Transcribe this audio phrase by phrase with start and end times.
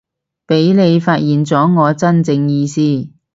[0.47, 2.81] 畀你發現咗我真正意思